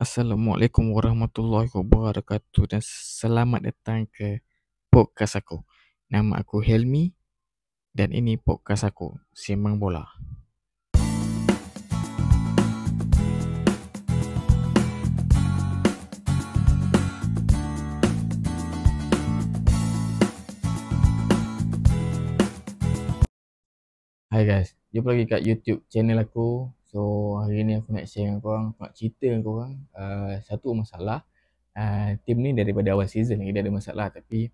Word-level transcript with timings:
Assalamualaikum 0.00 0.96
warahmatullahi 0.96 1.68
wabarakatuh 1.76 2.64
dan 2.72 2.80
selamat 2.80 3.68
datang 3.68 4.08
ke 4.08 4.40
podcast 4.88 5.36
aku. 5.36 5.60
Nama 6.08 6.40
aku 6.40 6.64
Helmi 6.64 7.12
dan 7.92 8.08
ini 8.16 8.40
podcast 8.40 8.88
aku, 8.88 9.20
Sembang 9.36 9.76
Bola. 9.76 10.08
Hai 24.32 24.48
guys, 24.48 24.72
jumpa 24.96 25.12
lagi 25.12 25.28
kat 25.28 25.44
YouTube 25.44 25.84
channel 25.92 26.24
aku. 26.24 26.79
So, 26.90 27.38
hari 27.38 27.62
ni 27.62 27.78
aku 27.78 27.94
nak 27.94 28.10
share 28.10 28.26
dengan 28.26 28.42
korang, 28.42 28.74
aku 28.74 28.82
nak 28.82 28.94
cerita 28.98 29.30
dengan 29.30 29.42
korang 29.46 29.72
uh, 29.94 30.34
satu 30.42 30.74
masalah. 30.74 31.22
Uh, 31.70 32.18
team 32.26 32.42
ni 32.42 32.50
daripada 32.50 32.90
awal 32.90 33.06
season 33.06 33.38
lagi 33.38 33.54
dia 33.54 33.62
ada 33.62 33.70
masalah 33.70 34.10
tapi 34.10 34.50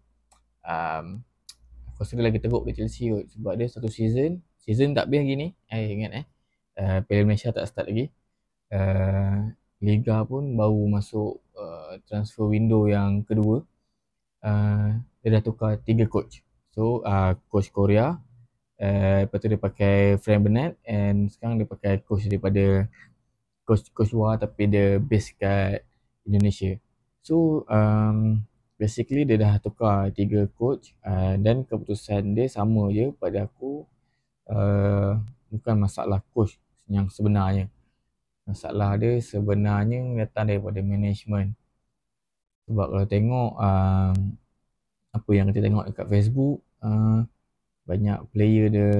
um, 0.69 1.25
aku 1.89 2.05
rasa 2.05 2.13
dia 2.13 2.29
lagi 2.29 2.45
teruk 2.45 2.69
dari 2.69 2.77
Chelsea 2.77 3.09
kot 3.09 3.25
sebab 3.33 3.57
dia 3.57 3.67
satu 3.73 3.89
season, 3.89 4.45
season 4.61 4.93
tak 4.93 5.09
habis 5.09 5.25
lagi 5.25 5.35
ni. 5.41 5.49
Eh, 5.73 5.97
ingat 5.97 6.13
eh. 6.13 6.25
Uh, 6.77 6.99
Piala 7.09 7.25
Malaysia 7.25 7.49
tak 7.57 7.65
start 7.73 7.89
lagi. 7.89 8.13
Uh, 8.69 9.49
Liga 9.81 10.25
pun 10.29 10.57
baru 10.57 10.89
masuk 10.93 11.41
uh, 11.57 11.97
transfer 12.05 12.49
window 12.49 12.85
yang 12.85 13.25
kedua. 13.25 13.65
Uh, 14.45 15.01
dia 15.25 15.41
dah 15.41 15.43
tukar 15.45 15.81
tiga 15.81 16.05
coach. 16.05 16.45
So, 16.77 17.01
uh, 17.01 17.33
coach 17.49 17.73
Korea, 17.73 18.21
Uh, 18.77 19.25
lepas 19.25 19.41
tu 19.41 19.49
dia 19.49 19.57
pakai 19.57 20.21
Frank 20.21 20.41
Burnett 20.45 20.77
and 20.85 21.33
sekarang 21.33 21.57
dia 21.57 21.65
pakai 21.65 21.97
coach 22.05 22.29
daripada 22.29 22.85
coach 23.65 23.89
coach 23.97 24.13
luar 24.13 24.37
tapi 24.37 24.69
dia 24.69 25.01
base 25.01 25.33
kat 25.33 25.81
Indonesia. 26.29 26.77
So 27.25 27.65
um, 27.73 28.45
basically 28.77 29.25
dia 29.25 29.41
dah 29.41 29.57
tukar 29.59 30.13
tiga 30.13 30.45
coach 30.61 30.93
uh, 31.01 31.41
dan 31.41 31.65
keputusan 31.65 32.37
dia 32.37 32.47
sama 32.53 32.93
je 32.93 33.11
pada 33.17 33.49
aku 33.49 33.89
uh, 34.53 35.17
bukan 35.49 35.75
masalah 35.81 36.21
coach 36.37 36.61
yang 36.87 37.09
sebenarnya. 37.09 37.73
Masalah 38.47 38.95
dia 39.01 39.19
sebenarnya 39.19 40.05
datang 40.23 40.53
daripada 40.53 40.79
management. 40.85 41.57
Sebab 42.69 42.87
kalau 42.93 43.07
tengok 43.09 43.51
uh, 43.57 44.15
apa 45.17 45.31
yang 45.33 45.49
kita 45.49 45.65
tengok 45.65 45.85
dekat 45.91 46.07
Facebook 46.13 46.61
uh, 46.85 47.25
banyak 47.87 48.19
player 48.35 48.67
dia 48.69 48.91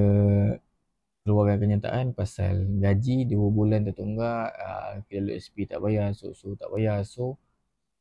keluarkan 1.27 1.59
kenyataan 1.59 2.05
pasal 2.15 2.63
gaji 2.79 3.27
2 3.27 3.35
bulan 3.51 3.83
tertunggak 3.83 4.47
uh, 4.55 5.03
SP 5.43 5.67
tak 5.67 5.83
bayar 5.83 6.15
so, 6.15 6.31
so 6.31 6.55
tak 6.55 6.71
bayar. 6.71 7.03
So 7.03 7.35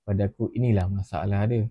pada 0.07 0.31
aku 0.31 0.55
inilah 0.55 0.87
masalah 0.87 1.43
dia. 1.51 1.67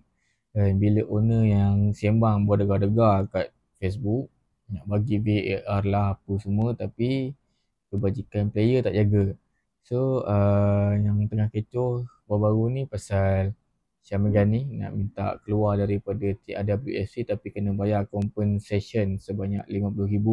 Uh, 0.52 0.72
bila 0.76 1.00
owner 1.08 1.42
yang 1.48 1.96
sembang 1.96 2.44
berdegar-degar 2.44 3.28
kat 3.32 3.48
Facebook 3.80 4.28
nak 4.68 4.84
bagi 4.84 5.16
VAR 5.16 5.82
lah 5.88 6.06
apa 6.18 6.32
semua 6.42 6.76
tapi 6.76 7.32
kebajikan 7.88 8.52
player 8.52 8.84
tak 8.84 8.92
jaga. 8.92 9.32
So 9.88 10.28
uh, 10.28 10.92
yang 11.00 11.24
tengah 11.30 11.48
kecoh 11.48 12.04
baru-baru 12.28 12.64
ni 12.76 12.82
pasal 12.84 13.56
Syamil 14.06 14.30
Ghani 14.30 14.60
nak 14.78 14.90
minta 14.94 15.26
keluar 15.42 15.74
daripada 15.74 16.30
TRWFC 16.46 17.26
tapi 17.26 17.50
kena 17.50 17.74
bayar 17.74 18.06
compensation 18.06 19.18
sebanyak 19.18 19.66
RM50,000 19.66 20.26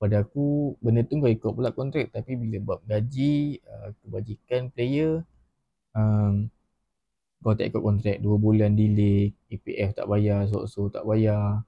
pada 0.00 0.24
aku 0.24 0.74
benda 0.80 1.04
tu 1.04 1.20
kau 1.20 1.28
ikut 1.28 1.52
pula 1.52 1.70
kontrak 1.70 2.08
tapi 2.10 2.34
bila 2.34 2.56
buat 2.64 2.80
gaji 2.88 3.60
uh, 3.68 3.92
kebajikan 4.00 4.72
player 4.72 5.20
um, 5.92 6.48
kau 7.44 7.52
tak 7.52 7.70
ikut 7.70 7.82
kontrak 7.84 8.16
2 8.18 8.24
bulan 8.40 8.72
delay 8.72 9.36
EPF 9.52 9.92
tak 10.00 10.08
bayar 10.08 10.48
so-so 10.48 10.88
tak 10.88 11.04
bayar 11.04 11.60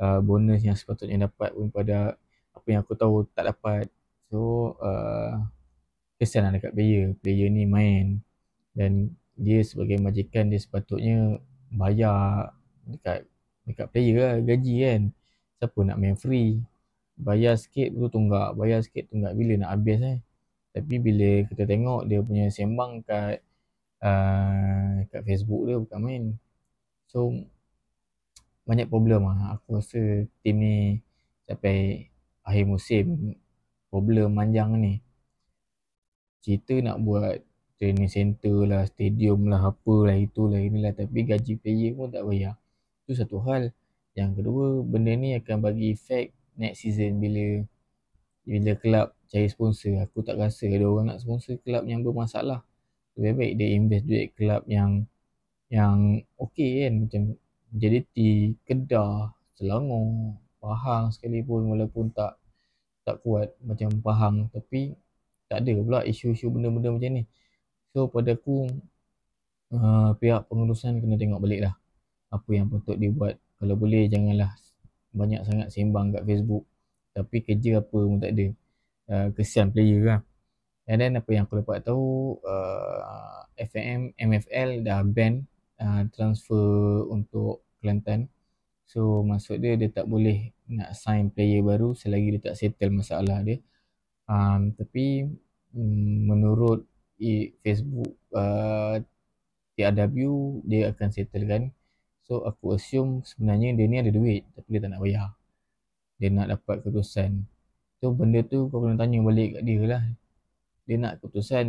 uh, 0.00 0.20
bonus 0.24 0.64
yang 0.64 0.76
sepatutnya 0.76 1.28
dapat 1.28 1.52
pun 1.52 1.68
pada 1.68 2.16
apa 2.56 2.66
yang 2.72 2.80
aku 2.82 2.94
tahu 2.96 3.28
tak 3.36 3.52
dapat. 3.52 3.86
So 4.32 4.74
uh, 4.80 5.38
kesian 6.18 6.48
lah 6.48 6.52
dekat 6.56 6.72
player. 6.72 7.12
Player 7.20 7.48
ni 7.52 7.64
main. 7.68 8.20
Dan 8.72 9.12
dia 9.36 9.60
sebagai 9.60 10.00
majikan 10.00 10.48
dia 10.48 10.60
sepatutnya 10.60 11.38
bayar 11.68 12.52
dekat 12.88 13.28
dekat 13.68 13.86
player 13.92 14.16
lah 14.16 14.34
gaji 14.40 14.74
kan. 14.82 15.02
Siapa 15.60 15.78
nak 15.84 15.98
main 16.00 16.16
free? 16.16 16.60
Bayar 17.16 17.56
sikit 17.60 17.92
tu 17.92 18.08
tunggak 18.08 18.56
bayar 18.56 18.80
sikit 18.84 19.08
tunggak. 19.12 19.32
Bila 19.36 19.52
nak 19.60 19.70
habis 19.76 20.00
eh? 20.00 20.18
Tapi 20.76 20.94
bila 21.00 21.30
kita 21.48 21.64
tengok 21.64 22.04
dia 22.08 22.20
punya 22.20 22.46
sembang 22.52 23.00
kat 23.04 23.40
uh, 24.04 25.04
kat 25.08 25.22
Facebook 25.24 25.62
dia 25.68 25.76
bukan 25.80 26.00
main. 26.00 26.24
So 27.08 27.32
banyak 28.68 28.88
problem 28.90 29.24
lah. 29.28 29.56
Aku 29.60 29.78
rasa 29.80 30.26
team 30.42 30.56
ni 30.60 30.76
sampai 31.48 32.08
akhir 32.44 32.64
musim 32.68 33.36
problem 33.88 34.36
panjang 34.36 34.70
ni. 34.76 34.94
Cerita 36.44 36.74
nak 36.84 37.00
buat 37.02 37.40
training 37.76 38.08
center 38.08 38.64
lah, 38.64 38.82
stadium 38.88 39.48
lah, 39.48 39.72
apa 39.72 39.94
lah, 40.08 40.16
itulah, 40.16 40.60
inilah. 40.60 40.92
Tapi 40.96 41.18
gaji 41.24 41.54
player 41.60 41.92
pun 41.92 42.08
tak 42.12 42.24
bayar. 42.24 42.54
Itu 43.04 43.12
satu 43.16 43.38
hal. 43.44 43.72
Yang 44.16 44.30
kedua, 44.42 44.66
benda 44.82 45.12
ni 45.12 45.36
akan 45.36 45.56
bagi 45.60 45.92
efek 45.92 46.32
next 46.56 46.84
season 46.84 47.20
bila 47.20 47.62
bila 48.46 48.72
kelab 48.78 49.08
cari 49.28 49.48
sponsor. 49.50 50.00
Aku 50.06 50.24
tak 50.24 50.40
rasa 50.40 50.70
ada 50.70 50.86
orang 50.86 51.12
nak 51.12 51.20
sponsor 51.20 51.60
kelab 51.60 51.84
yang 51.84 52.00
bermasalah. 52.00 52.64
Lebih 53.18 53.32
baik 53.36 53.52
dia 53.58 53.68
invest 53.76 54.04
duit 54.08 54.26
kelab 54.38 54.62
yang 54.70 55.04
yang 55.68 56.22
okey 56.40 56.86
kan. 56.86 56.92
Macam 57.04 57.22
JDT, 57.76 58.16
Kedah, 58.64 59.34
Selangor, 59.58 60.38
Pahang 60.62 61.12
sekalipun 61.12 61.68
walaupun 61.70 62.08
tak 62.14 62.38
tak 63.04 63.20
kuat 63.22 63.52
macam 63.60 63.90
Pahang. 64.00 64.48
Tapi 64.54 64.94
tak 65.46 65.62
ada 65.62 65.72
pula 65.78 66.00
isu-isu 66.02 66.50
benda-benda 66.50 66.90
macam 66.94 67.10
ni. 67.20 67.22
So 67.96 68.12
pada 68.12 68.36
aku 68.36 68.68
uh, 69.72 70.12
pihak 70.20 70.52
pengurusan 70.52 71.00
kena 71.00 71.16
tengok 71.16 71.40
balik 71.40 71.64
lah 71.64 71.74
apa 72.28 72.50
yang 72.52 72.68
patut 72.68 73.00
dibuat. 73.00 73.40
Kalau 73.56 73.72
boleh 73.72 74.04
janganlah 74.04 74.52
banyak 75.16 75.40
sangat 75.48 75.72
sembang 75.72 76.12
kat 76.12 76.28
Facebook 76.28 76.68
tapi 77.16 77.40
kerja 77.40 77.80
apa 77.80 77.96
pun 77.96 78.20
tak 78.20 78.36
ada. 78.36 78.46
Uh, 79.08 79.26
kesian 79.32 79.72
player 79.72 80.04
lah. 80.04 80.20
And 80.84 81.00
then 81.00 81.16
apa 81.16 81.30
yang 81.32 81.48
aku 81.48 81.64
dapat 81.64 81.88
tahu 81.88 82.36
uh, 82.44 83.48
FM, 83.56 84.12
MFL 84.20 84.84
dah 84.84 85.00
ban 85.00 85.48
uh, 85.80 86.04
transfer 86.12 87.00
untuk 87.08 87.64
Kelantan. 87.80 88.28
So 88.84 89.24
maksud 89.24 89.64
dia 89.64 89.80
dia 89.80 89.88
tak 89.88 90.04
boleh 90.04 90.52
nak 90.68 90.92
sign 90.92 91.32
player 91.32 91.64
baru 91.64 91.96
selagi 91.96 92.36
dia 92.36 92.52
tak 92.52 92.60
settle 92.60 92.92
masalah 92.92 93.40
dia. 93.40 93.56
Um, 94.28 94.76
tapi 94.76 95.24
um, 95.72 96.28
menurut 96.28 96.84
Facebook 97.64 98.12
uh, 98.36 99.00
TRW 99.76 100.60
dia 100.64 100.92
akan 100.92 101.08
settlekan 101.12 101.72
so 102.24 102.42
aku 102.42 102.74
assume 102.74 103.22
sebenarnya 103.22 103.76
dia 103.76 103.86
ni 103.86 103.96
ada 104.00 104.10
duit 104.10 104.42
tapi 104.56 104.68
dia 104.76 104.80
tak 104.84 104.90
nak 104.96 105.00
bayar. 105.04 105.28
Dia 106.16 106.28
nak 106.32 106.48
dapat 106.48 106.82
keputusan. 106.82 107.44
So 108.00 108.12
benda 108.12 108.40
tu 108.42 108.66
kau 108.72 108.82
kena 108.82 108.98
tanya 108.98 109.20
balik 109.22 109.60
kat 109.60 109.62
dia 109.62 109.84
lah. 109.86 110.02
Dia 110.88 110.96
nak 110.98 111.22
keputusan 111.22 111.66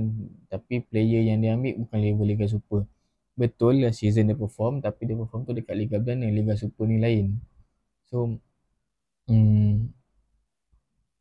tapi 0.49 0.81
player 0.81 1.21
yang 1.29 1.43
dia 1.43 1.53
ambil 1.53 1.77
bukan 1.85 1.99
level 1.99 2.25
Liga 2.25 2.45
Super. 2.49 2.89
Betul 3.37 3.85
lah 3.85 3.93
season 3.93 4.33
dia 4.33 4.37
perform 4.39 4.81
tapi 4.81 5.05
dia 5.05 5.13
perform 5.13 5.45
tu 5.45 5.53
dekat 5.53 5.75
Liga 5.77 6.01
Perdana 6.01 6.25
Liga 6.25 6.57
Super 6.57 6.89
ni 6.89 6.97
lain. 6.97 7.37
So 8.09 8.39
hmm, 9.29 9.93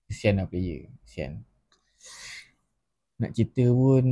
kesian 0.08 0.40
lah 0.40 0.46
player 0.48 0.88
kesian 1.04 1.44
nak 3.20 3.30
cerita 3.36 3.64
pun 3.72 4.04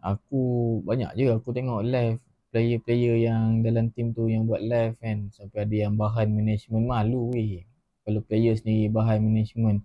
aku 0.00 0.40
banyak 0.88 1.10
je 1.18 1.26
aku 1.32 1.50
tengok 1.52 1.80
live 1.84 2.18
player-player 2.48 3.28
yang 3.28 3.60
dalam 3.60 3.92
team 3.92 4.16
tu 4.16 4.26
yang 4.28 4.48
buat 4.48 4.64
live 4.64 4.96
kan. 5.00 5.28
Sampai 5.36 5.68
ada 5.68 5.76
yang 5.88 5.94
bahan 6.00 6.32
management 6.32 6.84
malu 6.88 7.32
weh. 7.32 7.64
Kalau 8.04 8.24
player 8.24 8.56
sendiri 8.56 8.88
bahan 8.88 9.20
management. 9.20 9.84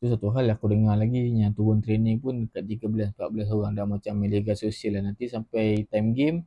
Tu 0.00 0.12
satu 0.12 0.28
hal 0.36 0.52
aku 0.52 0.68
dengar 0.68 1.00
lagi. 1.00 1.32
Yang 1.32 1.56
turun 1.56 1.80
training 1.80 2.20
pun 2.20 2.44
dekat 2.44 2.68
13 2.68 3.16
14 3.16 3.56
orang 3.56 3.72
dah 3.72 3.86
macam 3.88 4.12
media 4.20 4.40
sosial 4.52 5.00
lah. 5.00 5.02
Nanti 5.08 5.32
sampai 5.32 5.88
time 5.88 6.12
game 6.12 6.38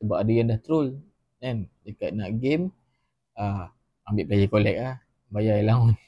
sebab 0.00 0.16
ada 0.16 0.32
yang 0.32 0.48
dah 0.48 0.60
troll 0.64 0.96
kan. 1.40 1.68
Dekat 1.84 2.16
nak 2.16 2.40
game 2.40 2.72
ah 3.36 3.68
ambil 4.08 4.24
player 4.32 4.48
collect 4.48 4.78
lah. 4.80 4.96
Bayar 5.28 5.60
allowance. 5.60 6.00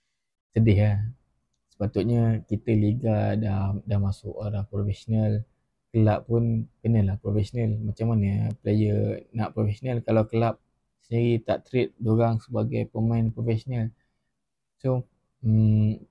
Sedih 0.56 0.78
lah 0.80 1.19
sepatutnya 1.80 2.44
kita 2.44 2.76
liga 2.76 3.32
dah 3.40 3.72
dah 3.80 3.98
masuk 4.04 4.36
arah 4.44 4.68
profesional 4.68 5.40
kelab 5.88 6.28
pun 6.28 6.68
kenalah 6.84 7.16
profesional. 7.16 7.72
Macam 7.80 8.12
mana 8.12 8.52
player 8.60 9.24
nak 9.32 9.56
profesional? 9.56 10.04
Kalau 10.04 10.28
kelab 10.28 10.60
sendiri 11.08 11.40
tak 11.40 11.64
treat 11.64 11.96
orang 12.04 12.36
sebagai 12.44 12.84
pemain 12.92 13.24
profesional. 13.32 13.88
So 14.76 15.08
hmm, 15.40 16.04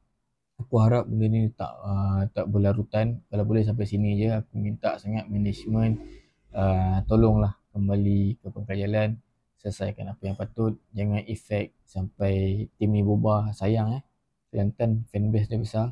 aku 0.58 0.74
harap 0.82 1.06
benda 1.06 1.30
ni 1.30 1.54
tak 1.54 1.70
uh, 1.70 2.26
tak 2.34 2.50
berlarutan. 2.50 3.22
Kalau 3.30 3.46
boleh 3.46 3.62
sampai 3.62 3.86
sini 3.86 4.18
je 4.18 4.34
aku 4.34 4.58
minta 4.58 4.98
sangat 4.98 5.30
management 5.30 6.02
uh, 6.50 7.06
tolonglah 7.06 7.54
kembali 7.78 8.42
ke 8.42 8.48
pengkajalan 8.50 9.22
selesaikan 9.62 10.18
apa 10.18 10.34
yang 10.34 10.34
patut. 10.34 10.82
Jangan 10.98 11.22
efek 11.30 11.78
sampai 11.86 12.66
tim 12.82 12.90
ni 12.90 13.06
bubar 13.06 13.54
sayang 13.54 14.02
eh 14.02 14.09
Kelantan 14.50 15.06
fanbase 15.10 15.48
dia 15.50 15.60
besar. 15.62 15.88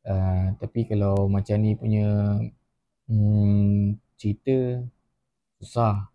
Uh, 0.00 0.56
tapi 0.56 0.88
kalau 0.88 1.28
macam 1.28 1.60
ni 1.60 1.76
punya 1.76 2.40
hmm, 3.08 4.00
cerita 4.16 4.84
susah. 5.60 6.08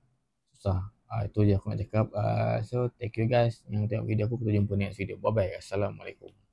Susah. 0.57 0.89
Uh, 1.05 1.21
itu 1.29 1.39
je 1.45 1.53
aku 1.57 1.69
nak 1.69 1.79
cakap. 1.85 2.05
Uh, 2.13 2.57
so 2.65 2.89
thank 2.97 3.13
you 3.17 3.29
guys. 3.29 3.61
Yang 3.69 3.93
tengok 3.93 4.05
video 4.09 4.23
aku 4.25 4.35
kita 4.41 4.51
jumpa 4.57 4.73
next 4.77 4.97
video. 4.97 5.17
Bye 5.21 5.33
bye 5.33 5.51
assalamualaikum 5.61 6.44